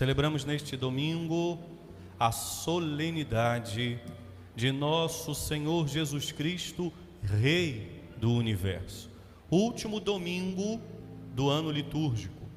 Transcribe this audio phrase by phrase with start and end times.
[0.00, 1.58] Celebramos neste domingo
[2.18, 4.00] a solenidade
[4.56, 6.90] de nosso Senhor Jesus Cristo,
[7.22, 9.10] Rei do universo.
[9.50, 10.80] Último domingo
[11.34, 12.48] do ano litúrgico,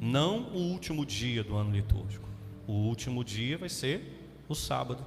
[0.00, 2.26] não o último dia do ano litúrgico.
[2.66, 5.04] O último dia vai ser o sábado,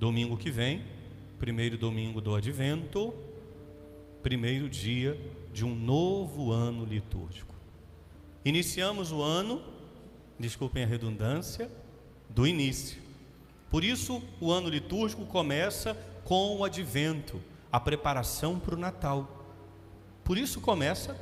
[0.00, 0.82] domingo que vem,
[1.38, 3.14] primeiro domingo do advento,
[4.24, 5.16] primeiro dia
[5.52, 7.54] de um novo ano litúrgico.
[8.44, 9.71] Iniciamos o ano
[10.42, 11.70] desculpem a redundância,
[12.28, 13.00] do início.
[13.70, 17.40] Por isso, o ano litúrgico começa com o advento,
[17.70, 19.46] a preparação para o Natal.
[20.24, 21.16] Por isso começa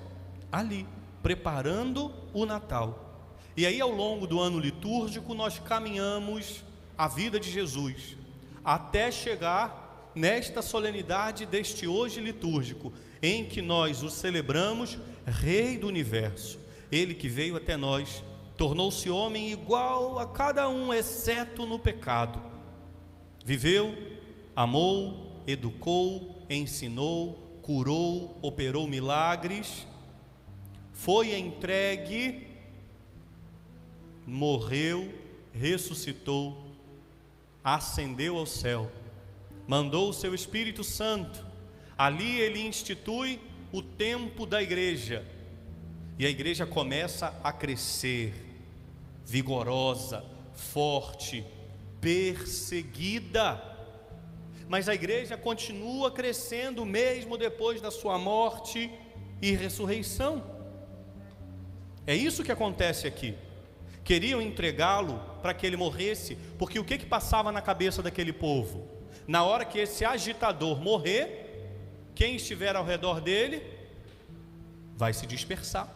[0.50, 0.86] ali,
[1.22, 3.28] preparando o Natal.
[3.54, 6.64] E aí, ao longo do ano litúrgico, nós caminhamos
[6.96, 8.16] a vida de Jesus,
[8.64, 12.90] até chegar nesta solenidade deste hoje litúrgico,
[13.22, 16.58] em que nós o celebramos Rei do universo,
[16.90, 18.22] Ele que veio até nós
[18.60, 22.42] tornou-se homem igual a cada um, exceto no pecado.
[23.42, 23.96] Viveu,
[24.54, 29.86] amou, educou, ensinou, curou, operou milagres,
[30.92, 32.48] foi entregue,
[34.26, 35.10] morreu,
[35.54, 36.62] ressuscitou,
[37.64, 38.92] ascendeu ao céu,
[39.66, 41.46] mandou o seu Espírito Santo.
[41.96, 43.40] Ali ele institui
[43.72, 45.24] o tempo da igreja.
[46.18, 48.49] E a igreja começa a crescer
[49.24, 51.44] vigorosa, forte,
[52.00, 53.62] perseguida.
[54.68, 58.90] Mas a igreja continua crescendo mesmo depois da sua morte
[59.42, 60.42] e ressurreição.
[62.06, 63.34] É isso que acontece aqui.
[64.04, 68.88] Queriam entregá-lo para que ele morresse, porque o que, que passava na cabeça daquele povo?
[69.26, 71.68] Na hora que esse agitador morrer,
[72.14, 73.62] quem estiver ao redor dele
[74.96, 75.88] vai se dispersar.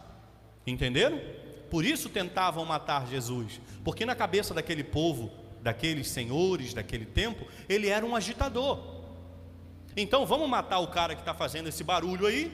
[0.65, 1.19] Entenderam?
[1.69, 7.87] Por isso tentavam matar Jesus, porque na cabeça daquele povo, daqueles senhores daquele tempo, ele
[7.87, 8.79] era um agitador.
[9.97, 12.51] Então vamos matar o cara que está fazendo esse barulho aí,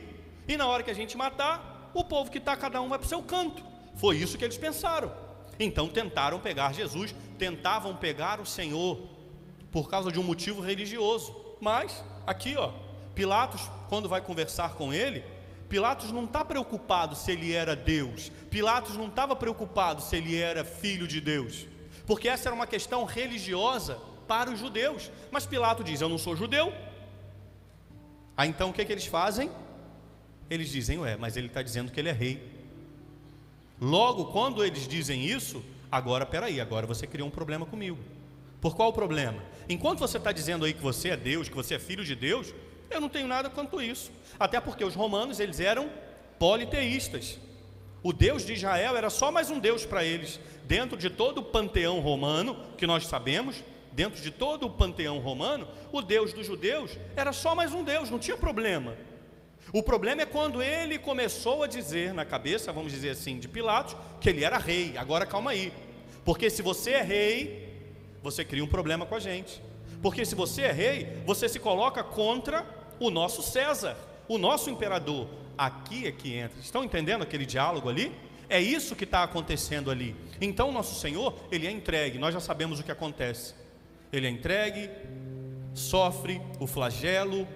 [0.48, 3.06] e na hora que a gente matar, o povo que está, cada um vai para
[3.06, 3.64] o seu canto.
[3.96, 5.12] Foi isso que eles pensaram.
[5.60, 9.08] Então tentaram pegar Jesus, tentavam pegar o Senhor,
[9.72, 11.36] por causa de um motivo religioso.
[11.60, 12.72] Mas, aqui ó,
[13.14, 15.24] Pilatos, quando vai conversar com ele,
[15.72, 20.66] Pilatos não está preocupado se ele era Deus, Pilatos não estava preocupado se ele era
[20.66, 21.66] filho de Deus,
[22.06, 25.10] porque essa era uma questão religiosa para os judeus.
[25.32, 26.74] Mas Pilatos diz: Eu não sou judeu.
[28.36, 29.50] Aí então o que, é que eles fazem?
[30.50, 32.46] Eles dizem: Ué, mas ele está dizendo que ele é rei.
[33.80, 37.98] Logo, quando eles dizem isso, agora peraí, agora você criou um problema comigo.
[38.60, 39.42] Por qual o problema?
[39.70, 42.54] Enquanto você está dizendo aí que você é Deus, que você é filho de Deus,
[42.92, 44.12] eu não tenho nada quanto isso.
[44.40, 45.90] Até porque os romanos, eles eram
[46.38, 47.40] politeístas.
[48.04, 50.40] O Deus de Israel era só mais um Deus para eles.
[50.66, 55.68] Dentro de todo o panteão romano, que nós sabemos, dentro de todo o panteão romano,
[55.92, 58.96] o Deus dos judeus era só mais um Deus, não tinha problema.
[59.74, 63.96] O problema é quando ele começou a dizer na cabeça, vamos dizer assim, de Pilatos,
[64.20, 64.98] que ele era rei.
[64.98, 65.72] Agora calma aí.
[66.26, 67.86] Porque se você é rei,
[68.22, 69.62] você cria um problema com a gente.
[70.02, 72.66] Porque se você é rei, você se coloca contra
[73.02, 73.98] o nosso César,
[74.28, 75.28] o nosso imperador.
[75.58, 76.60] Aqui é que entra.
[76.60, 78.14] Estão entendendo aquele diálogo ali?
[78.48, 80.16] É isso que está acontecendo ali.
[80.40, 82.20] Então, o nosso Senhor, ele é entregue.
[82.20, 83.56] Nós já sabemos o que acontece.
[84.14, 84.90] Ele é entregue,
[85.74, 87.48] sofre o flagelo,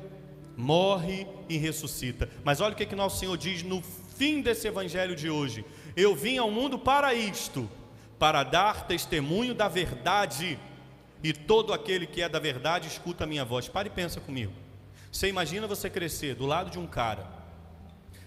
[0.57, 2.29] morre e ressuscita.
[2.44, 5.63] Mas olha o que, que nosso Senhor diz no fim desse evangelho de hoje:
[5.95, 7.69] Eu vim ao mundo para isto,
[8.17, 10.57] para dar testemunho da verdade,
[11.23, 13.67] e todo aquele que é da verdade escuta a minha voz.
[13.67, 14.64] Pare e pensa comigo.
[15.15, 17.25] Você imagina você crescer do lado de um cara,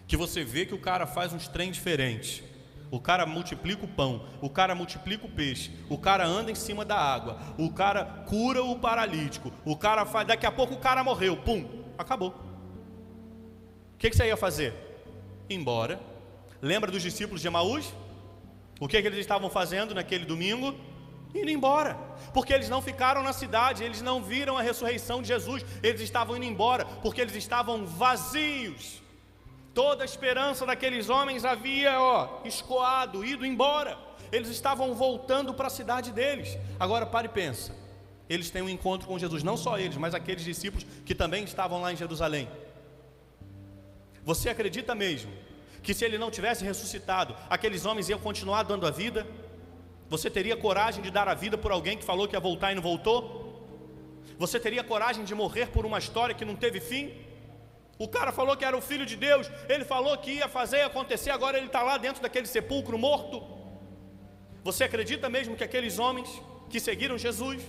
[0.07, 2.43] que você vê que o cara faz uns trem diferentes.
[2.91, 6.87] O cara multiplica o pão, o cara multiplica o peixe, o cara anda em cima
[6.87, 10.27] da água, o cara cura o paralítico, o cara faz.
[10.27, 12.31] Daqui a pouco o cara morreu, pum, acabou.
[12.31, 14.73] O que, que você ia fazer?
[15.51, 16.01] embora.
[16.63, 17.93] Lembra dos discípulos de Emaús?
[18.81, 20.75] O que, que eles estavam fazendo naquele domingo?
[21.39, 21.97] Indo embora,
[22.35, 26.37] porque eles não ficaram na cidade, eles não viram a ressurreição de Jesus, eles estavam
[26.37, 29.01] indo embora, porque eles estavam vazios.
[29.75, 33.97] Toda a esperança daqueles homens havia, ó, escoado, ido embora.
[34.33, 36.59] Eles estavam voltando para a cidade deles.
[36.79, 37.75] Agora pare e pensa.
[38.29, 41.81] Eles têm um encontro com Jesus, não só eles, mas aqueles discípulos que também estavam
[41.81, 42.49] lá em Jerusalém.
[44.25, 45.33] Você acredita mesmo
[45.83, 49.27] que se ele não tivesse ressuscitado, aqueles homens iam continuar dando a vida?
[50.09, 52.75] Você teria coragem de dar a vida por alguém que falou que ia voltar e
[52.75, 53.39] não voltou?
[54.39, 57.13] Você teria coragem de morrer por uma história que não teve fim?
[57.99, 61.31] O cara falou que era o filho de Deus, ele falou que ia fazer acontecer,
[61.31, 63.43] agora ele está lá dentro daquele sepulcro morto.
[64.63, 66.31] Você acredita mesmo que aqueles homens
[66.71, 67.63] que seguiram Jesus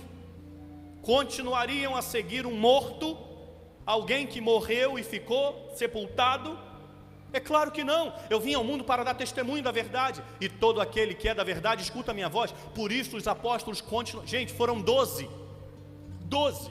[1.02, 3.18] continuariam a seguir um morto,
[3.84, 6.56] alguém que morreu e ficou sepultado?
[7.32, 8.12] É claro que não.
[8.28, 11.44] Eu vim ao mundo para dar testemunho da verdade, e todo aquele que é da
[11.44, 12.52] verdade escuta a minha voz.
[12.74, 14.26] Por isso os apóstolos continuam.
[14.26, 15.28] Gente, foram doze.
[16.24, 16.70] Doze.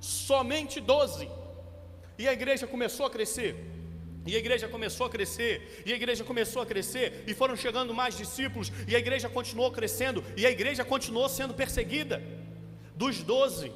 [0.00, 1.28] Somente doze.
[2.18, 3.72] E a igreja começou a crescer.
[4.26, 7.94] E a igreja começou a crescer, e a igreja começou a crescer, e foram chegando
[7.94, 12.20] mais discípulos, e a igreja continuou crescendo, e a igreja continuou sendo perseguida.
[12.96, 13.72] Dos doze,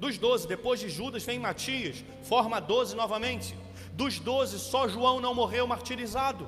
[0.00, 3.54] dos doze, depois de Judas vem Matias, forma doze novamente.
[3.96, 6.46] Dos doze, só João não morreu martirizado.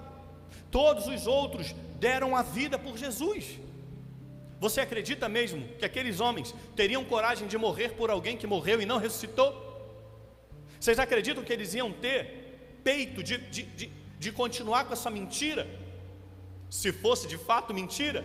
[0.70, 3.58] Todos os outros deram a vida por Jesus.
[4.60, 8.86] Você acredita mesmo que aqueles homens teriam coragem de morrer por alguém que morreu e
[8.86, 9.50] não ressuscitou?
[10.78, 15.66] Vocês acreditam que eles iam ter peito de, de, de, de continuar com essa mentira?
[16.68, 18.24] Se fosse de fato mentira?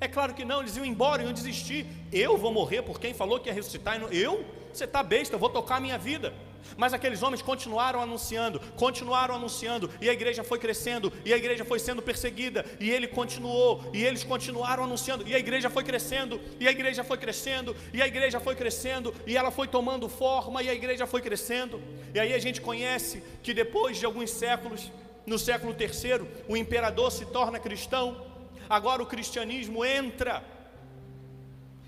[0.00, 1.86] É claro que não, eles iam embora, iam desistir.
[2.10, 4.02] Eu vou morrer por quem falou que ia ressuscitar?
[4.12, 4.44] Eu?
[4.72, 6.34] Você está besta, eu vou tocar a minha vida.
[6.76, 11.64] Mas aqueles homens continuaram anunciando, continuaram anunciando, e a igreja foi crescendo, e a igreja
[11.64, 16.40] foi sendo perseguida, e ele continuou, e eles continuaram anunciando, e a igreja foi crescendo,
[16.58, 20.62] e a igreja foi crescendo, e a igreja foi crescendo, e ela foi tomando forma,
[20.62, 21.80] e a igreja foi crescendo.
[22.14, 24.90] E aí a gente conhece que depois de alguns séculos,
[25.26, 28.26] no século terceiro, o imperador se torna cristão,
[28.68, 30.42] agora o cristianismo entra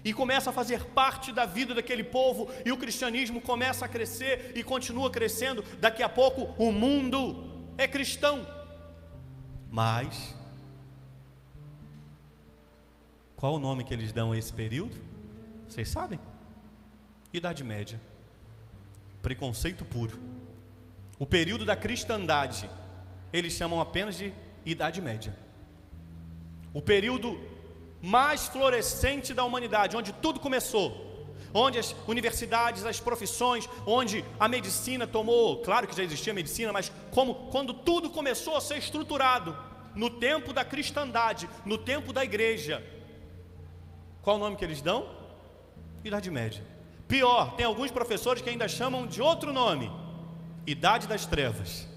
[0.06, 4.53] e começa a fazer parte da vida daquele povo, e o cristianismo começa a crescer
[4.55, 5.64] e continua crescendo.
[5.81, 7.44] Daqui a pouco o mundo
[7.76, 8.47] é cristão.
[9.69, 10.32] Mas
[13.35, 14.94] qual o nome que eles dão a esse período?
[15.69, 16.20] Vocês sabem?
[17.32, 18.00] Idade Média.
[19.20, 20.20] Preconceito puro.
[21.19, 22.70] O período da cristandade,
[23.32, 24.32] eles chamam apenas de
[24.64, 25.37] Idade Média.
[26.73, 27.56] O período
[28.02, 35.06] mais florescente da humanidade, onde tudo começou, onde as universidades, as profissões, onde a medicina
[35.06, 39.56] tomou, claro que já existia medicina, mas como quando tudo começou a ser estruturado
[39.94, 42.84] no tempo da cristandade, no tempo da igreja.
[44.22, 45.08] Qual o nome que eles dão?
[46.04, 46.62] Idade Média.
[47.08, 49.90] Pior, tem alguns professores que ainda chamam de outro nome:
[50.66, 51.88] Idade das Trevas.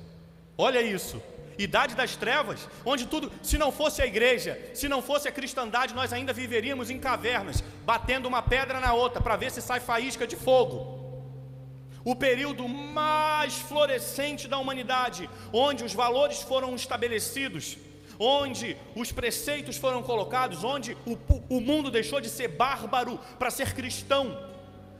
[0.57, 1.21] Olha isso
[1.63, 5.93] idade das trevas, onde tudo, se não fosse a igreja, se não fosse a cristandade,
[5.93, 10.25] nós ainda viveríamos em cavernas, batendo uma pedra na outra para ver se sai faísca
[10.25, 10.97] de fogo.
[12.03, 17.77] O período mais florescente da humanidade, onde os valores foram estabelecidos,
[18.17, 21.17] onde os preceitos foram colocados, onde o,
[21.49, 24.47] o mundo deixou de ser bárbaro para ser cristão,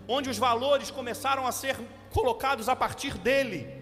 [0.10, 1.78] onde os valores começaram a ser
[2.12, 3.79] colocados a partir dele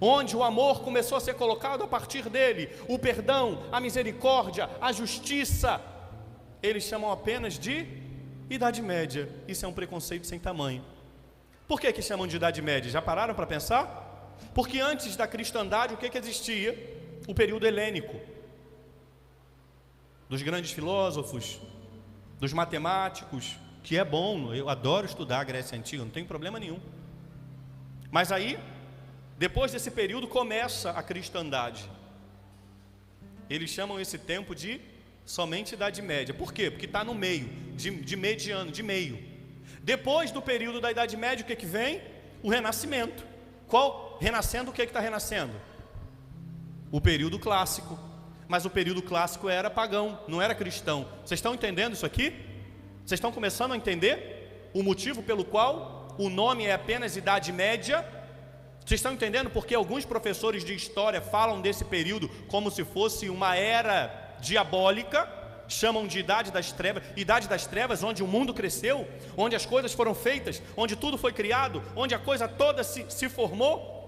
[0.00, 4.92] onde o amor começou a ser colocado a partir dele, o perdão, a misericórdia, a
[4.92, 5.80] justiça,
[6.62, 7.86] eles chamam apenas de
[8.48, 9.28] Idade Média.
[9.46, 10.84] Isso é um preconceito sem tamanho.
[11.68, 12.90] Por que, que chamam de Idade Média?
[12.90, 14.36] Já pararam para pensar?
[14.54, 16.98] Porque antes da cristandade, o que, que existia?
[17.28, 18.18] O período helênico
[20.28, 21.60] dos grandes filósofos,
[22.38, 26.78] dos matemáticos, que é bom, eu adoro estudar a Grécia Antiga, não tem problema nenhum.
[28.12, 28.58] Mas aí
[29.40, 31.90] depois desse período começa a cristandade.
[33.48, 34.78] Eles chamam esse tempo de
[35.24, 36.34] somente Idade Média.
[36.34, 36.70] Por quê?
[36.70, 39.18] Porque está no meio, de, de, mediano, de meio.
[39.82, 42.02] Depois do período da Idade Média, o que, que vem?
[42.42, 43.24] O Renascimento.
[43.66, 44.18] Qual?
[44.20, 45.54] Renascendo, o que está renascendo?
[46.92, 47.98] O período clássico.
[48.46, 51.08] Mas o período clássico era pagão, não era cristão.
[51.24, 52.34] Vocês estão entendendo isso aqui?
[53.06, 58.19] Vocês estão começando a entender o motivo pelo qual o nome é apenas Idade Média
[58.84, 63.56] vocês estão entendendo porque alguns professores de história falam desse período como se fosse uma
[63.56, 65.28] era diabólica,
[65.68, 69.92] chamam de idade das trevas, idade das trevas, onde o mundo cresceu, onde as coisas
[69.92, 73.98] foram feitas, onde tudo foi criado, onde a coisa toda se, se formou.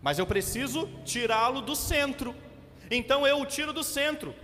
[0.00, 2.34] Mas eu preciso tirá-lo do centro.
[2.90, 4.34] Então eu o tiro do centro.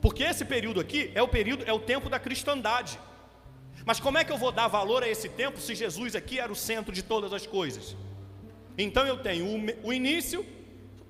[0.00, 2.98] Porque esse período aqui é o período, é o tempo da cristandade.
[3.90, 6.52] Mas como é que eu vou dar valor a esse tempo se Jesus aqui era
[6.52, 7.96] o centro de todas as coisas?
[8.78, 9.44] Então eu tenho
[9.82, 10.46] o início,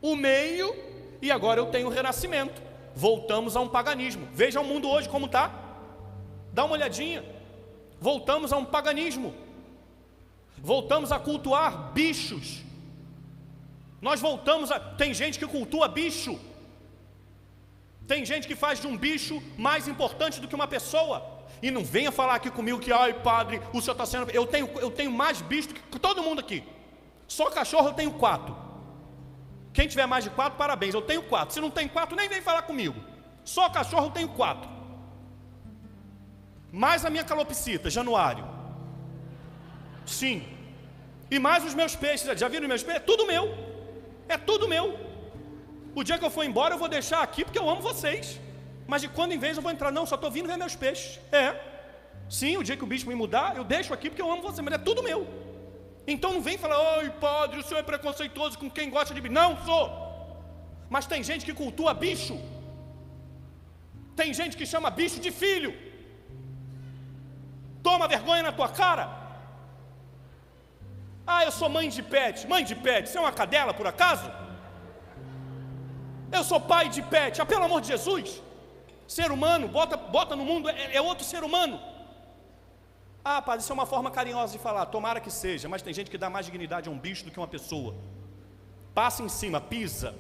[0.01, 0.75] o meio
[1.21, 2.63] e agora eu tenho o renascimento.
[2.97, 4.27] Voltamos a um paganismo.
[4.33, 5.53] Veja o mundo hoje como está.
[6.55, 7.23] Dá uma olhadinha.
[8.01, 9.35] Voltamos a um paganismo.
[10.57, 12.63] Voltamos a cultuar bichos.
[14.01, 14.81] Nós voltamos a.
[14.81, 16.41] Tem gente que cultua bicho.
[18.09, 21.40] Tem gente que faz de um bicho mais importante do que uma pessoa.
[21.63, 24.31] E não venha falar aqui comigo que, ai padre, o senhor está sendo.
[24.31, 26.65] Eu tenho, eu tenho mais bicho que todo mundo aqui.
[27.27, 28.57] Só cachorro eu tenho quatro.
[29.73, 30.95] Quem tiver mais de quatro, parabéns.
[30.95, 31.55] Eu tenho quatro.
[31.55, 32.99] Se não tem quatro, nem vem falar comigo.
[33.45, 34.69] Só cachorro eu tenho quatro.
[36.73, 38.45] Mais a minha calopsita, januário.
[40.07, 40.45] Sim.
[41.31, 42.39] E mais os meus peixes.
[42.39, 43.03] Já viram os meus peixes?
[43.03, 43.55] É tudo meu.
[44.29, 44.99] É tudo meu.
[45.95, 48.41] O dia que eu for embora, eu vou deixar aqui porque eu amo vocês.
[48.91, 51.11] Mas de quando em vez eu vou entrar, não, só estou vindo ver meus peixes.
[51.43, 51.47] É.
[52.39, 54.61] Sim, o dia que o bicho me mudar, eu deixo aqui porque eu amo você,
[54.67, 55.21] mas é tudo meu.
[56.13, 59.39] Então não vem falar, oi padre, o senhor é preconceituoso com quem gosta de bicho.
[59.43, 59.85] Não sou.
[60.95, 62.37] Mas tem gente que cultua bicho.
[64.21, 65.73] Tem gente que chama bicho de filho.
[67.89, 69.07] Toma vergonha na tua cara.
[71.33, 72.47] Ah, eu sou mãe de pet.
[72.55, 74.29] Mãe de pet, você é uma cadela por acaso?
[76.39, 77.41] Eu sou pai de pet.
[77.41, 78.31] Ah, pelo amor de Jesus.
[79.11, 81.81] Ser humano, bota, bota no mundo, é, é outro ser humano.
[83.25, 84.87] Ah, padre, isso é uma forma carinhosa de falar.
[84.87, 87.41] Tomara que seja, mas tem gente que dá mais dignidade a um bicho do que
[87.41, 87.97] uma pessoa.
[88.95, 90.15] Passa em cima, pisa.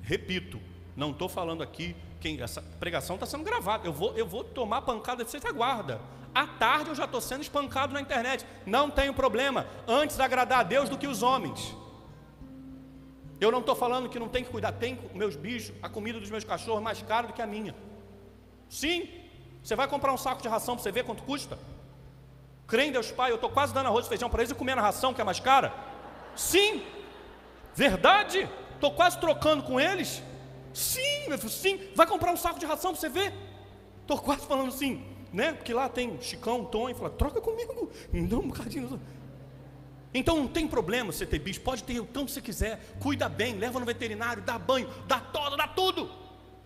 [0.00, 0.58] Repito,
[0.96, 3.86] não estou falando aqui, quem, essa pregação está sendo gravada.
[3.86, 6.00] Eu vou, eu vou tomar pancada, você aguarda.
[6.34, 8.46] À tarde eu já estou sendo espancado na internet.
[8.64, 9.66] Não tenho problema.
[9.86, 11.76] Antes agradar a Deus do que os homens.
[13.40, 14.72] Eu não estou falando que não tem que cuidar.
[14.72, 17.74] Tem meus bichos, a comida dos meus cachorros mais cara do que a minha.
[18.68, 19.08] Sim,
[19.62, 21.58] você vai comprar um saco de ração para você ver quanto custa?
[22.66, 24.80] Crê em Deus Pai, eu estou quase dando arroz e feijão para eles e comendo
[24.80, 25.72] a ração que é mais cara?
[26.34, 26.82] Sim,
[27.74, 30.22] verdade, estou quase trocando com eles.
[30.72, 33.32] Sim, meu filho, sim, vai comprar um saco de ração para você ver.
[34.02, 35.52] Estou quase falando assim, né?
[35.52, 39.00] Porque lá tem Chicão, Tom, e fala, troca comigo, me dá um bocadinho.
[40.18, 43.28] Então não tem problema você ter bicho, pode ter o tanto que você quiser, cuida
[43.28, 46.10] bem, leva no veterinário, dá banho, dá todo, dá tudo.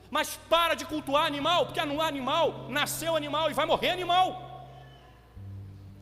[0.08, 4.68] Mas para de cultuar animal, porque não é animal, nasceu animal e vai morrer animal.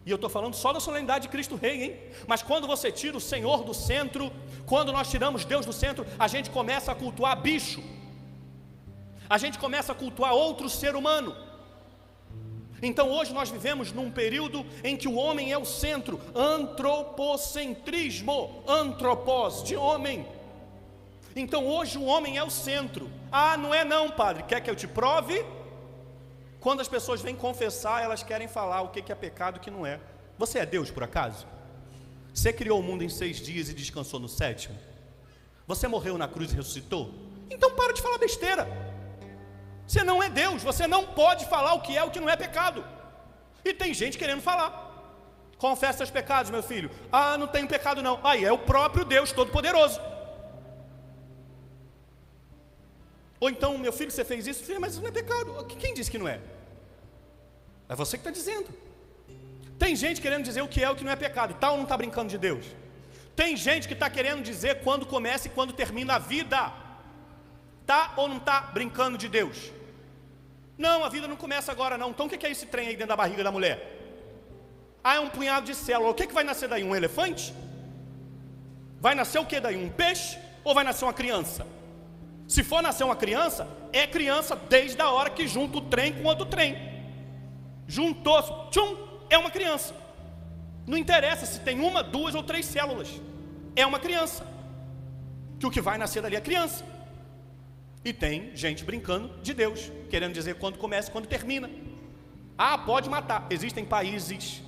[0.05, 1.97] E eu estou falando só da solenidade de Cristo Rei, hein?
[2.27, 4.31] Mas quando você tira o Senhor do centro,
[4.67, 7.83] quando nós tiramos Deus do centro, a gente começa a cultuar bicho,
[9.29, 11.35] a gente começa a cultuar outro ser humano.
[12.83, 19.63] Então hoje nós vivemos num período em que o homem é o centro, antropocentrismo, antropós,
[19.65, 20.27] de homem.
[21.35, 23.11] Então hoje o homem é o centro.
[23.31, 24.43] Ah, não é não, padre.
[24.45, 25.45] Quer que eu te prove?
[26.61, 29.71] Quando as pessoas vêm confessar, elas querem falar o que é pecado e o que
[29.71, 29.99] não é.
[30.37, 31.47] Você é Deus por acaso?
[32.33, 34.79] Você criou o mundo em seis dias e descansou no sétimo?
[35.67, 37.13] Você morreu na cruz e ressuscitou?
[37.51, 38.88] Então para de falar besteira.
[39.89, 42.37] Você não é Deus, você não pode falar o que é o que não é
[42.37, 42.85] pecado.
[43.65, 44.71] E tem gente querendo falar.
[45.57, 46.91] Confessa seus pecados, meu filho.
[47.11, 48.21] Ah, não tenho pecado não.
[48.23, 49.99] Aí é o próprio Deus Todo-Poderoso.
[53.41, 55.65] Ou então, meu filho, você fez isso, mas isso não é pecado.
[55.67, 56.39] Quem disse que não é?
[57.89, 58.69] É você que está dizendo.
[59.79, 61.55] Tem gente querendo dizer o que é o que não é pecado.
[61.55, 62.67] Tal não está brincando de Deus.
[63.35, 66.71] Tem gente que está querendo dizer quando começa e quando termina a vida.
[67.87, 69.78] Tá ou não está brincando de Deus?
[70.79, 72.11] Não, a vida não começa agora não.
[72.11, 73.97] Então o que é esse trem aí dentro da barriga da mulher?
[75.03, 76.13] Ah, é um punhado de células.
[76.13, 76.85] O que, que vai nascer daí?
[76.85, 77.53] Um elefante?
[79.01, 79.77] Vai nascer o que daí?
[79.77, 80.39] Um peixe?
[80.63, 81.67] Ou vai nascer uma criança?
[82.47, 86.25] Se for nascer uma criança, é criança desde a hora que junta o trem com
[86.25, 86.77] outro trem.
[87.87, 88.97] Juntou, tchum,
[89.29, 89.95] é uma criança.
[90.87, 93.09] Não interessa se tem uma, duas ou três células.
[93.77, 94.47] É uma criança.
[95.59, 96.85] Que o que vai nascer dali é criança.
[98.05, 101.71] E tem gente brincando de Deus, querendo dizer quando começa e quando termina.
[102.57, 103.47] Ah, pode matar.
[103.51, 104.63] Existem países,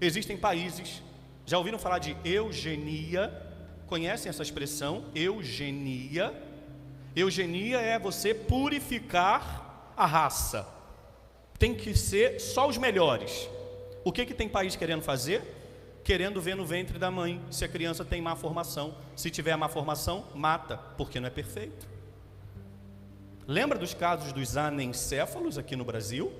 [0.00, 1.02] existem países.
[1.44, 3.42] Já ouviram falar de eugenia?
[3.86, 5.04] Conhecem essa expressão?
[5.14, 6.46] Eugenia
[7.16, 10.68] Eugenia é você purificar a raça.
[11.58, 13.48] Tem que ser só os melhores.
[14.04, 15.40] O que, que tem país querendo fazer?
[16.04, 18.98] Querendo ver no ventre da mãe se a criança tem má formação.
[19.16, 21.88] Se tiver má formação, mata, porque não é perfeito.
[23.46, 26.32] Lembra dos casos dos anencéfalos aqui no Brasil?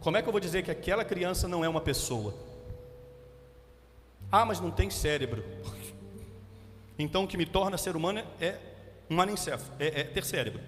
[0.00, 2.34] Como é que eu vou dizer que aquela criança não é uma pessoa?
[4.30, 5.44] Ah, mas não tem cérebro.
[6.98, 8.58] Então o que me torna ser humano é
[9.10, 10.60] um anencefalo, é, é ter cérebro.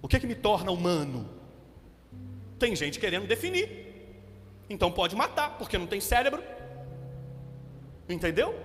[0.00, 1.28] O que é que me torna humano?
[2.58, 3.68] Tem gente querendo definir.
[4.70, 6.42] Então pode matar, porque não tem cérebro.
[8.08, 8.58] Entendeu?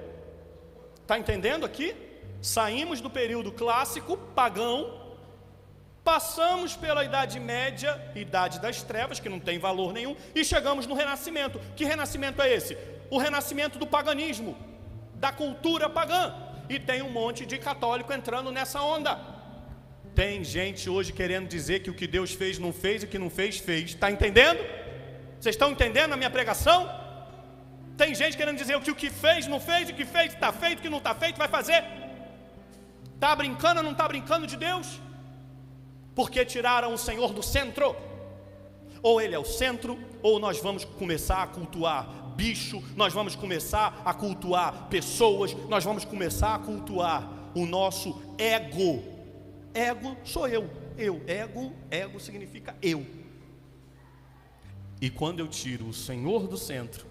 [1.01, 1.95] Está entendendo aqui?
[2.41, 5.06] Saímos do período clássico, pagão,
[6.07, 10.95] passamos pela Idade Média, Idade das Trevas, que não tem valor nenhum, e chegamos no
[10.95, 11.59] Renascimento.
[11.75, 12.77] Que renascimento é esse?
[13.09, 14.57] O renascimento do paganismo,
[15.15, 16.33] da cultura pagã
[16.69, 19.19] e tem um monte de católico entrando nessa onda.
[20.15, 23.19] Tem gente hoje querendo dizer que o que Deus fez não fez e o que
[23.19, 23.89] não fez, fez.
[23.89, 24.59] Está entendendo?
[25.41, 26.89] Vocês estão entendendo a minha pregação?
[27.97, 30.79] Tem gente querendo dizer que o que fez, não fez, o que fez, está feito,
[30.79, 31.83] o que não está feito, vai fazer.
[33.15, 34.87] Está brincando ou não está brincando de Deus?
[36.17, 37.95] Porque tiraram o Senhor do centro.
[39.03, 44.01] Ou Ele é o centro, ou nós vamos começar a cultuar bicho, nós vamos começar
[44.03, 49.03] a cultuar pessoas, nós vamos começar a cultuar o nosso ego.
[49.75, 51.21] Ego sou eu, eu.
[51.27, 53.05] Ego, ego significa eu.
[54.99, 57.05] E quando eu tiro o Senhor do centro,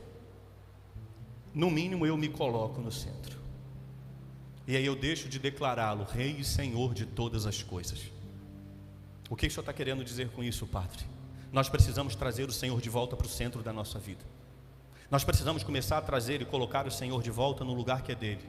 [1.55, 3.39] no mínimo eu me coloco no centro.
[4.67, 8.16] E aí eu deixo de declará-lo Rei e Senhor de todas as coisas.
[9.29, 11.05] O que o Senhor está querendo dizer com isso, Padre?
[11.53, 14.25] Nós precisamos trazer o Senhor de volta para o centro da nossa vida.
[15.11, 18.15] Nós precisamos começar a trazer e colocar o Senhor de volta no lugar que é
[18.15, 18.45] dele.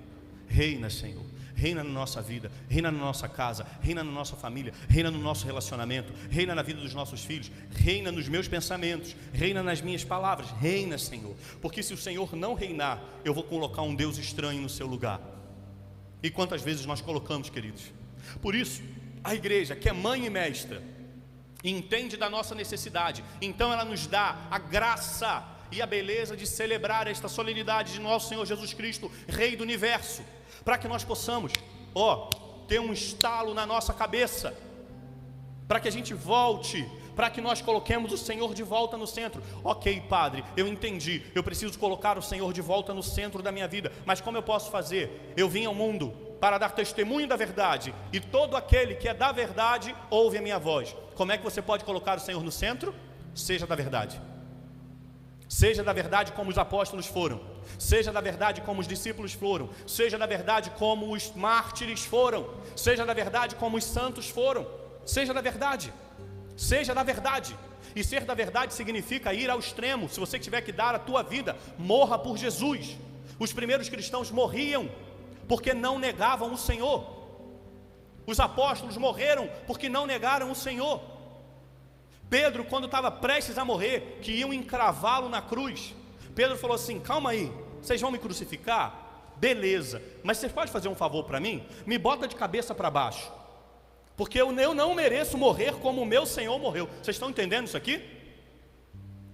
[0.47, 1.25] Reina, Senhor
[1.57, 5.43] reina na nossa vida, reina na nossa casa, reina na nossa família, reina no nosso
[5.43, 10.51] relacionamento, reina na vida dos nossos filhos, reina nos meus pensamentos, reina nas minhas palavras,
[10.51, 11.35] reina, Senhor.
[11.59, 15.19] Porque se o Senhor não reinar, eu vou colocar um Deus estranho no seu lugar.
[16.21, 17.91] E quantas vezes nós colocamos, queridos?
[18.39, 18.83] Por isso,
[19.27, 20.81] a igreja, que é mãe e mestra,
[21.63, 27.07] entende da nossa necessidade, então ela nos dá a graça e a beleza de celebrar
[27.07, 30.23] esta solenidade de nosso Senhor Jesus Cristo, Rei do universo
[30.67, 31.53] para que nós possamos,
[31.95, 32.29] ó,
[32.67, 34.53] ter um estalo na nossa cabeça,
[35.65, 36.85] para que a gente volte,
[37.17, 39.41] para que nós coloquemos o Senhor de volta no centro.
[39.63, 43.67] Ok, Padre, eu entendi, eu preciso colocar o Senhor de volta no centro da minha
[43.67, 45.33] vida, mas como eu posso fazer?
[45.35, 49.31] Eu vim ao mundo para dar testemunho da verdade, e todo aquele que é da
[49.31, 50.95] verdade ouve a minha voz.
[51.15, 52.93] Como é que você pode colocar o Senhor no centro?
[53.33, 54.21] Seja da verdade.
[55.49, 57.41] Seja da verdade como os apóstolos foram,
[57.79, 63.03] seja da verdade como os discípulos foram, seja da verdade como os mártires foram, seja
[63.03, 64.67] da verdade como os santos foram,
[65.05, 65.91] seja da verdade,
[66.57, 67.57] seja da verdade.
[67.95, 70.09] E ser da verdade significa ir ao extremo.
[70.09, 72.97] Se você tiver que dar a tua vida, morra por Jesus.
[73.39, 74.89] Os primeiros cristãos morriam
[75.47, 77.15] porque não negavam o Senhor.
[78.25, 81.01] Os apóstolos morreram porque não negaram o Senhor.
[82.29, 85.95] Pedro, quando estava prestes a morrer, que iam encravá-lo na cruz,
[86.35, 89.05] Pedro falou assim: calma aí, vocês vão me crucificar?
[89.37, 91.65] Beleza, mas vocês podem fazer um favor para mim?
[91.85, 93.31] Me bota de cabeça para baixo,
[94.17, 96.89] porque eu, não mereço morrer como o meu Senhor morreu.
[97.01, 98.01] Vocês estão entendendo isso aqui?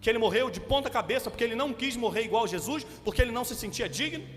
[0.02, 3.22] Que ele morreu de ponta cabeça porque ele não quis morrer igual a Jesus, porque
[3.22, 4.28] ele não se sentia digno?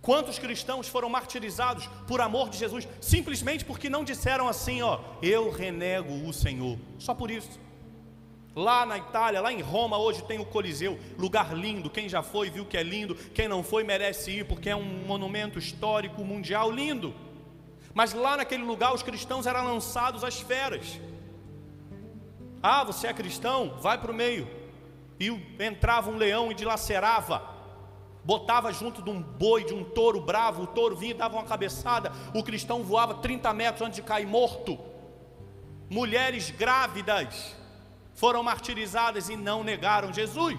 [0.00, 5.50] Quantos cristãos foram martirizados por amor de Jesus, simplesmente porque não disseram assim, ó, eu
[5.50, 7.60] renego o Senhor, só por isso.
[8.56, 11.90] Lá na Itália, lá em Roma, hoje tem o Coliseu, lugar lindo.
[11.90, 15.04] Quem já foi viu que é lindo, quem não foi merece ir, porque é um
[15.06, 17.14] monumento histórico mundial lindo.
[17.98, 21.00] Mas lá naquele lugar os cristãos eram lançados às feras.
[22.62, 23.76] Ah, você é cristão?
[23.80, 24.48] Vai para o meio.
[25.18, 27.58] E entrava um leão e dilacerava
[28.28, 31.46] botava junto de um boi, de um touro bravo, o touro vinha e dava uma
[31.46, 34.78] cabeçada, o cristão voava 30 metros antes de cair morto.
[35.88, 37.56] Mulheres grávidas
[38.14, 40.58] foram martirizadas e não negaram Jesus.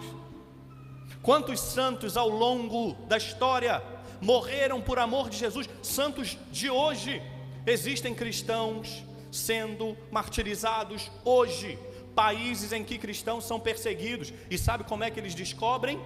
[1.21, 3.84] Quantos santos ao longo da história
[4.21, 5.69] morreram por amor de Jesus?
[5.82, 7.21] Santos de hoje.
[7.65, 11.77] Existem cristãos sendo martirizados hoje,
[12.15, 14.34] países em que cristãos são perseguidos.
[14.49, 15.99] E sabe como é que eles descobrem?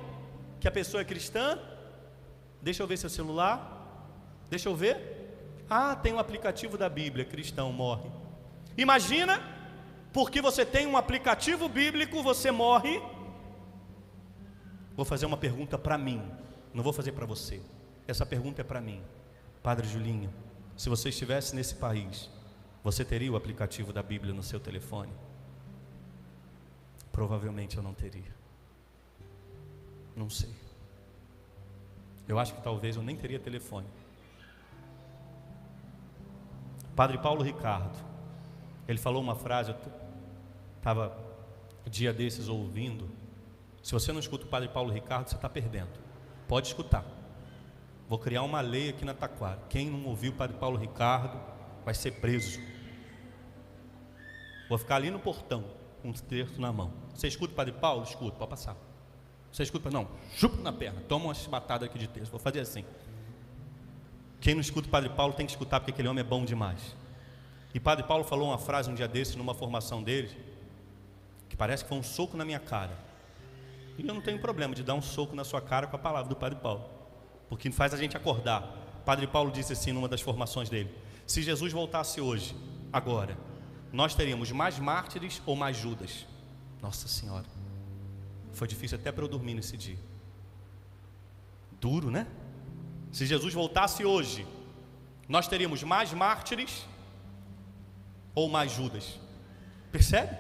[0.64, 1.60] que a pessoa é cristã?
[2.62, 3.60] Deixa eu ver seu celular.
[4.50, 4.96] Deixa eu ver.
[5.70, 8.10] Ah, tem um aplicativo da Bíblia, cristão morre.
[8.78, 9.44] Imagina,
[10.14, 13.02] porque você tem um aplicativo bíblico, você morre.
[14.96, 16.24] Vou fazer uma pergunta para mim,
[16.74, 17.62] não vou fazer para você.
[18.08, 19.02] Essa pergunta é para mim.
[19.62, 20.32] Padre Julinho,
[20.76, 22.30] se você estivesse nesse país,
[22.84, 25.12] você teria o aplicativo da Bíblia no seu telefone?
[27.12, 28.36] Provavelmente eu não teria.
[30.16, 30.54] Não sei.
[32.28, 33.88] Eu acho que talvez eu nem teria telefone.
[36.96, 37.98] Padre Paulo Ricardo,
[38.88, 39.78] ele falou uma frase, eu
[40.78, 41.18] estava
[41.90, 43.10] dia desses ouvindo.
[43.82, 45.92] Se você não escuta o Padre Paulo Ricardo, você está perdendo.
[46.48, 47.06] Pode escutar.
[48.14, 49.60] Vou criar uma lei aqui na Taquara.
[49.68, 51.36] Quem não ouviu o Padre Paulo Ricardo
[51.84, 52.60] vai ser preso.
[54.70, 55.64] Vou ficar ali no portão,
[56.00, 56.94] com um terço na mão.
[57.16, 58.04] Você escuta o Padre Paulo?
[58.04, 58.78] Escuta, pode passar.
[59.52, 62.86] Você escuta, não, chupa na perna, toma uma chibatada aqui de texto, vou fazer assim.
[64.40, 66.96] Quem não escuta o Padre Paulo tem que escutar porque aquele homem é bom demais.
[67.74, 70.30] E Padre Paulo falou uma frase um dia desse numa formação dele,
[71.50, 72.96] que parece que foi um soco na minha cara.
[73.98, 76.30] E eu não tenho problema de dar um soco na sua cara com a palavra
[76.30, 76.93] do Padre Paulo,
[77.54, 78.62] porque faz a gente acordar.
[79.06, 80.92] Padre Paulo disse assim numa das formações dele:
[81.28, 82.56] Se Jesus voltasse hoje,
[82.92, 83.38] agora,
[83.92, 86.26] nós teríamos mais mártires ou mais Judas?
[86.82, 87.46] Nossa Senhora.
[88.54, 90.00] Foi difícil até para eu dormir nesse dia.
[91.80, 92.26] Duro, né?
[93.12, 94.48] Se Jesus voltasse hoje,
[95.30, 96.88] nós teríamos mais mártires
[98.34, 99.20] ou mais Judas?
[99.92, 100.36] Percebe?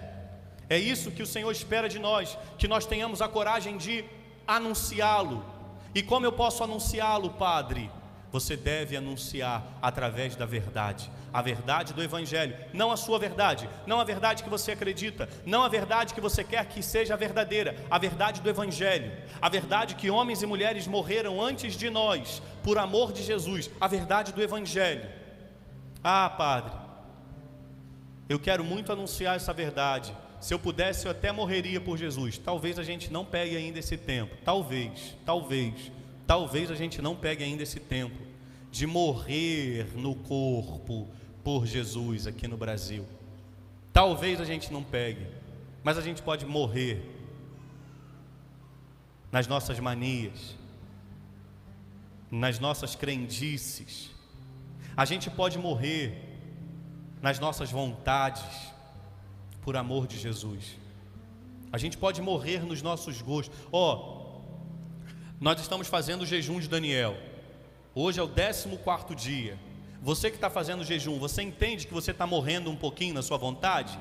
[0.68, 4.04] É isso que o Senhor espera de nós, que nós tenhamos a coragem de
[4.48, 5.53] anunciá-lo.
[5.96, 7.90] E como eu posso anunciá-lo, Padre?
[8.32, 14.00] Você deve anunciar através da verdade, a verdade do Evangelho, não a sua verdade, não
[14.00, 18.00] a verdade que você acredita, não a verdade que você quer que seja verdadeira, a
[18.00, 23.14] verdade do Evangelho, a verdade que homens e mulheres morreram antes de nós, por amor
[23.14, 25.08] de Jesus, a verdade do Evangelho.
[26.04, 26.74] Ah, Padre,
[28.28, 30.12] eu quero muito anunciar essa verdade.
[30.44, 32.38] Se eu pudesse, eu até morreria por Jesus.
[32.38, 34.36] Talvez a gente não pegue ainda esse tempo.
[34.44, 35.90] Talvez, talvez,
[36.28, 38.20] talvez a gente não pegue ainda esse tempo
[38.70, 41.08] de morrer no corpo
[41.46, 43.06] por Jesus aqui no Brasil.
[43.94, 45.26] Talvez a gente não pegue,
[45.82, 47.02] mas a gente pode morrer
[49.32, 50.58] nas nossas manias,
[52.30, 54.12] nas nossas crendices.
[54.98, 56.22] A gente pode morrer
[57.22, 58.73] nas nossas vontades
[59.64, 60.78] por amor de Jesus.
[61.72, 63.58] A gente pode morrer nos nossos gostos.
[63.72, 64.24] Ó, oh,
[65.40, 67.18] nós estamos fazendo o jejum de Daniel.
[67.96, 69.58] Hoje é o 14 dia.
[70.02, 73.22] Você que está fazendo o jejum, você entende que você está morrendo um pouquinho na
[73.22, 73.98] sua vontade?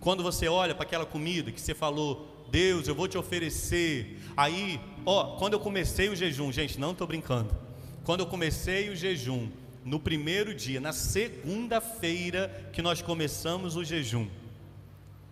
[0.00, 4.18] Quando você olha para aquela comida que você falou, Deus, eu vou te oferecer.
[4.36, 7.54] Aí, ó, quando eu comecei o jejum, gente, não estou brincando.
[8.02, 9.48] Quando eu comecei o jejum,
[9.84, 14.28] no primeiro dia, na segunda-feira que nós começamos o jejum,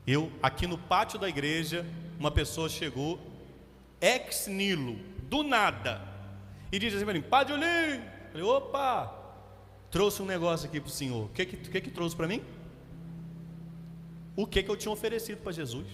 [0.06, 1.86] eu, aqui no pátio da igreja,
[2.18, 3.18] uma pessoa chegou,
[4.00, 4.96] ex nilo,
[5.28, 6.00] do nada,
[6.70, 8.00] e disse assim para mim: Padre Olim,
[8.32, 9.14] falei, opa,
[9.90, 11.26] trouxe um negócio aqui para o senhor.
[11.26, 12.42] O que que, que, que trouxe para mim?
[14.36, 15.86] O que que eu tinha oferecido para Jesus?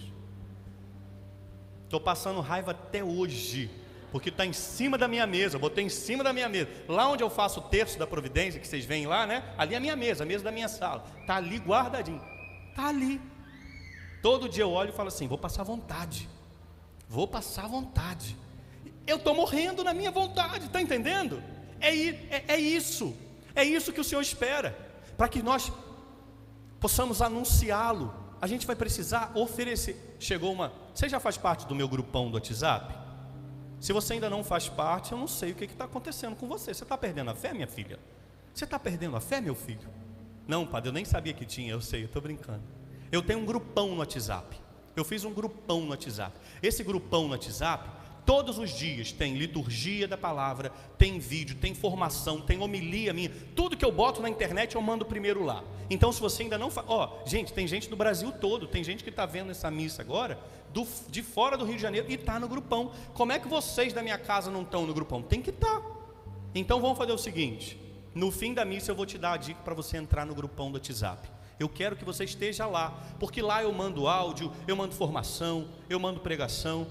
[1.83, 3.69] Estou passando raiva até hoje,
[4.11, 6.67] porque está em cima da minha mesa, botei em cima da minha mesa.
[6.87, 9.53] Lá onde eu faço o terço da providência, que vocês veem lá, né?
[9.57, 11.05] Ali é a minha mesa, a mesa da minha sala.
[11.19, 12.21] Está ali guardadinho.
[12.69, 13.21] Está ali.
[14.21, 16.29] Todo dia eu olho e falo assim: vou passar vontade.
[17.09, 18.37] Vou passar vontade.
[19.05, 21.43] Eu estou morrendo na minha vontade, está entendendo?
[21.79, 23.15] É, é, é isso.
[23.55, 24.77] É isso que o Senhor espera.
[25.17, 25.71] Para que nós
[26.79, 28.13] possamos anunciá-lo.
[28.39, 30.15] A gente vai precisar oferecer.
[30.19, 30.71] Chegou uma.
[30.93, 32.95] Você já faz parte do meu grupão do WhatsApp?
[33.79, 36.73] Se você ainda não faz parte, eu não sei o que está acontecendo com você.
[36.73, 37.99] Você está perdendo a fé, minha filha?
[38.53, 39.89] Você está perdendo a fé, meu filho?
[40.47, 42.63] Não, padre, eu nem sabia que tinha, eu sei, eu estou brincando.
[43.11, 44.57] Eu tenho um grupão no WhatsApp.
[44.95, 46.37] Eu fiz um grupão no WhatsApp.
[46.61, 47.89] Esse grupão no WhatsApp,
[48.25, 53.31] todos os dias tem liturgia da palavra, tem vídeo, tem formação, tem homilia minha.
[53.55, 55.63] Tudo que eu boto na internet eu mando primeiro lá.
[55.89, 56.87] Então, se você ainda não faz.
[56.89, 60.39] Ó, gente, tem gente do Brasil todo, tem gente que está vendo essa missa agora,
[60.73, 62.91] do, de fora do Rio de Janeiro, e está no grupão.
[63.13, 65.21] Como é que vocês da minha casa não estão no grupão?
[65.21, 65.81] Tem que estar.
[65.81, 65.91] Tá.
[66.55, 67.77] Então, vamos fazer o seguinte:
[68.15, 70.71] no fim da missa eu vou te dar a dica para você entrar no grupão
[70.71, 71.29] do WhatsApp.
[71.61, 75.99] Eu quero que você esteja lá, porque lá eu mando áudio, eu mando formação, eu
[75.99, 76.87] mando pregação.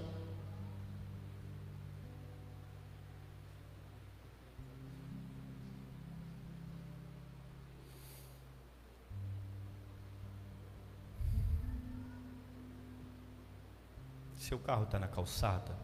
[14.37, 15.76] Seu carro está na calçada,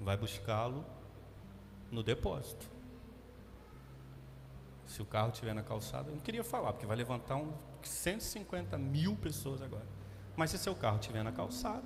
[0.00, 0.82] vai buscá-lo
[1.90, 2.77] no depósito.
[4.98, 8.76] Se o carro estiver na calçada, eu não queria falar, porque vai levantar um 150
[8.76, 9.86] mil pessoas agora.
[10.34, 11.84] Mas se seu carro estiver na calçada,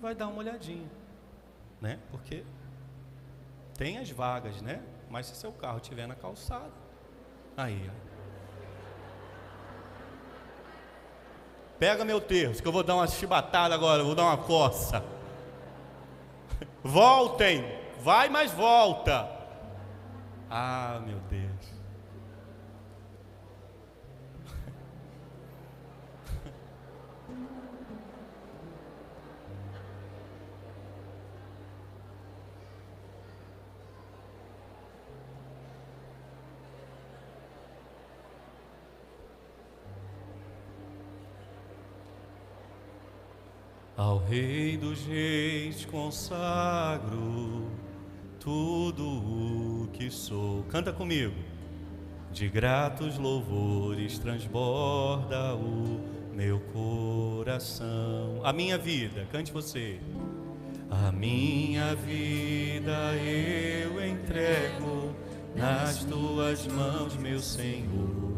[0.00, 0.90] vai dar uma olhadinha,
[1.80, 2.00] né?
[2.10, 2.42] Porque
[3.78, 4.82] tem as vagas, né?
[5.08, 6.72] Mas se seu carro estiver na calçada,
[7.56, 8.10] aí, ó.
[11.78, 15.04] Pega meu terço, que eu vou dar uma chibatada agora, vou dar uma coça.
[16.82, 17.64] Voltem,
[18.00, 19.30] vai, mas volta.
[20.50, 21.49] Ah, meu Deus.
[43.96, 47.70] Ao Rei dos Reis consagro
[48.38, 50.62] tudo o que sou.
[50.64, 51.34] Canta comigo.
[52.32, 56.00] De gratos louvores transborda o
[56.34, 58.40] meu coração.
[58.44, 60.00] A minha vida, cante você.
[60.90, 65.14] A minha vida eu entrego
[65.54, 68.30] nas tuas mãos, meu Senhor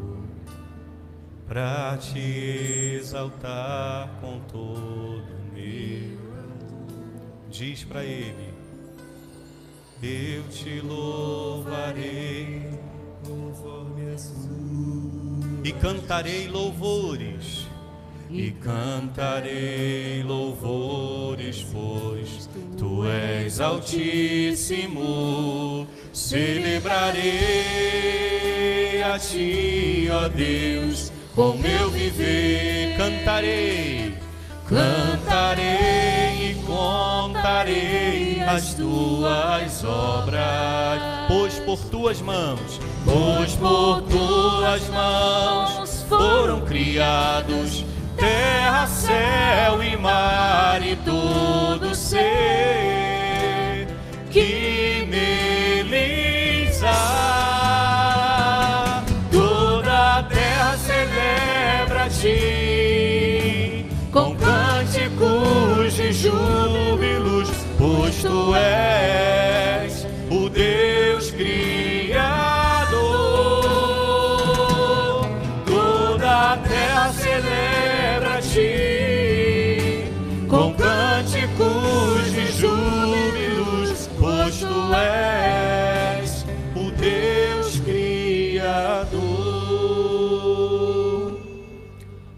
[1.53, 5.42] para te exaltar com todo
[7.51, 8.53] diz para ele:
[10.03, 12.71] Eu te louvarei
[15.65, 17.69] e cantarei louvores.
[18.31, 22.49] E cantarei louvores, pois
[22.79, 24.97] tu és altíssimo.
[26.15, 27.23] Celebrarei
[29.03, 32.97] a ti, ó Deus, com meu viver.
[32.97, 34.15] Cantarei,
[34.73, 41.03] cantarei e contarei as tuas obras.
[41.29, 47.85] Pois por tuas mãos, pois por tuas mãos foram criados
[48.17, 53.89] terra, céu e mar e todo ser
[54.31, 54.92] que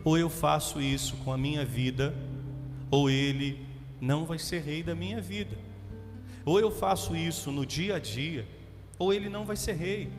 [0.05, 2.15] Ou eu faço isso com a minha vida,
[2.91, 3.67] ou ele
[4.01, 5.57] não vai ser rei da minha vida.
[6.45, 8.47] Ou eu faço isso no dia a dia,
[8.99, 10.11] ou ele não vai ser rei,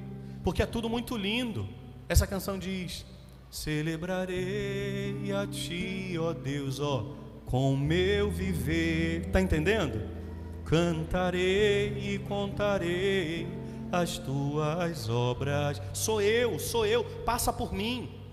[0.43, 1.69] porque é tudo muito lindo.
[2.10, 3.06] Essa canção diz:
[3.52, 7.06] Celebrarei a ti, ó Deus, ó,
[7.45, 9.28] com meu viver.
[9.32, 10.02] Tá entendendo?
[10.65, 13.48] Cantarei e contarei
[13.91, 15.80] as tuas obras.
[15.93, 18.24] Sou eu, sou eu, passa por mim.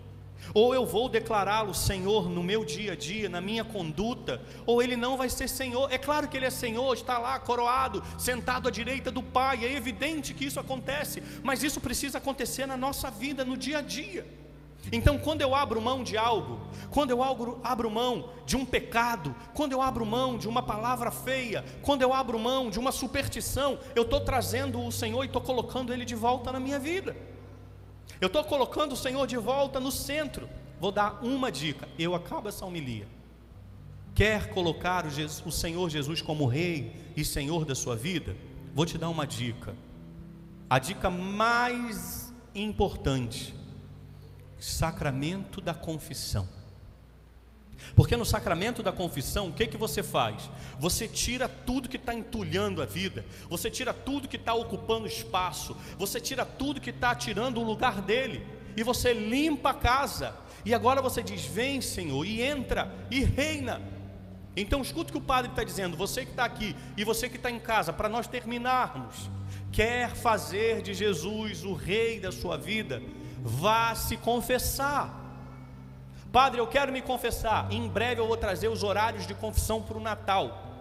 [0.55, 4.97] Ou eu vou declará-lo Senhor no meu dia a dia, na minha conduta, ou ele
[4.97, 5.91] não vai ser Senhor.
[5.93, 9.65] É claro que ele é Senhor, está lá coroado, sentado à direita do Pai.
[9.65, 13.83] É evidente que isso acontece, mas isso precisa acontecer na nossa vida, no dia a
[13.83, 14.43] dia.
[14.91, 19.73] Então, quando eu abro mão de algo, quando eu abro, mão de um pecado, quando
[19.73, 24.03] eu abro mão de uma palavra feia, quando eu abro mão de uma superstição, eu
[24.03, 27.15] estou trazendo o Senhor e estou colocando Ele de volta na minha vida.
[28.21, 30.49] Eu estou colocando o Senhor de volta no centro.
[30.81, 31.89] Vou dar uma dica.
[31.99, 33.07] Eu acabo essa homilia.
[34.15, 38.37] Quer colocar o, Jesus, o Senhor Jesus como Rei e Senhor da sua vida?
[38.75, 39.75] Vou te dar uma dica.
[40.69, 43.55] A dica mais importante:
[44.59, 46.49] sacramento da confissão.
[47.95, 50.51] Porque no sacramento da confissão, o que, que você faz?
[50.79, 55.77] Você tira tudo que está entulhando a vida, você tira tudo que está ocupando espaço,
[55.99, 60.73] você tira tudo que está tirando o lugar dele, e você limpa a casa, e
[60.73, 63.81] agora você diz: Vem, Senhor, e entra e reina.
[64.55, 67.37] Então, escuta o que o padre está dizendo, você que está aqui e você que
[67.37, 69.31] está em casa, para nós terminarmos,
[69.71, 73.03] quer fazer de Jesus o rei da sua vida,
[73.43, 75.22] vá se confessar.
[76.33, 77.71] Padre, eu quero me confessar.
[77.71, 80.73] Em breve eu vou trazer os horários de confissão para o Natal.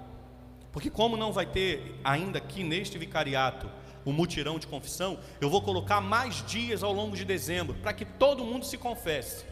[0.72, 3.70] Porque, como não vai ter ainda aqui neste vicariato
[4.06, 8.06] o mutirão de confissão, eu vou colocar mais dias ao longo de dezembro para que
[8.06, 9.46] todo mundo se confesse.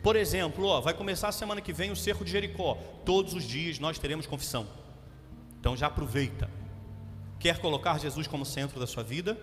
[0.00, 2.78] Por exemplo, ó, vai começar a semana que vem o cerco de Jericó.
[3.04, 4.66] Todos os dias nós teremos confissão.
[5.58, 6.48] Então já aproveita.
[7.40, 9.36] Quer colocar Jesus como centro da sua vida?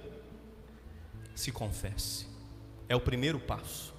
[1.35, 2.25] Se confesse.
[2.87, 3.93] É o primeiro passo.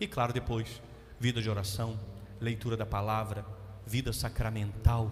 [0.00, 0.80] E claro, depois
[1.22, 1.96] vida de oração,
[2.40, 3.46] leitura da palavra,
[3.86, 5.08] vida sacramental.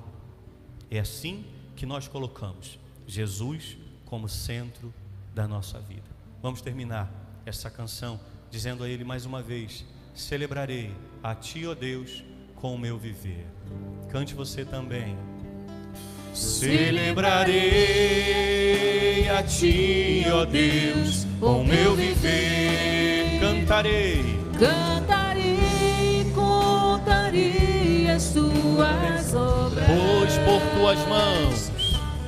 [0.90, 1.46] É assim
[1.76, 4.92] que nós colocamos Jesus como centro
[5.32, 6.10] da nossa vida.
[6.42, 7.08] Vamos terminar
[7.46, 8.18] essa canção
[8.50, 10.92] dizendo a Ele mais uma vez: Celebrarei
[11.22, 12.24] a Ti, ó Deus,
[12.56, 13.46] com o meu viver.
[14.10, 15.16] Cante você também.
[16.34, 17.54] Celebrarei
[19.28, 23.38] a Ti, ó Deus, com o meu viver.
[23.38, 24.24] Cantarei.
[24.58, 25.19] Cantarei,
[28.80, 29.86] tuas obras.
[29.86, 31.72] Pois por tuas mãos.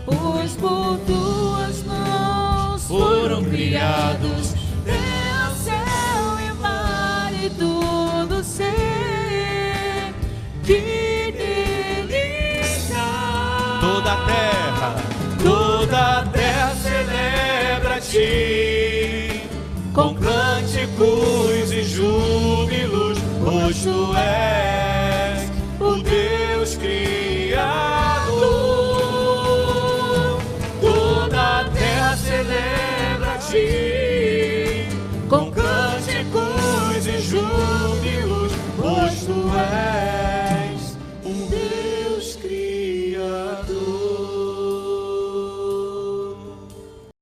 [0.04, 2.84] Pois por tuas mãos.
[2.86, 4.54] Foram criados.
[4.84, 10.14] terra, céu e mar e tudo ser.
[10.62, 13.78] Que nele está.
[13.80, 14.96] toda a terra,
[15.42, 19.48] toda a terra celebra ti,
[19.94, 24.61] com cânticos e júbilos, pois tu és